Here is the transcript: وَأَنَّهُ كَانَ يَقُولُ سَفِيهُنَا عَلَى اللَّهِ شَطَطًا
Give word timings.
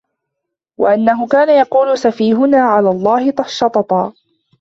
وَأَنَّهُ 0.77 1.27
كَانَ 1.27 1.49
يَقُولُ 1.49 1.97
سَفِيهُنَا 1.97 2.61
عَلَى 2.61 2.89
اللَّهِ 2.91 3.33
شَطَطًا 3.47 4.13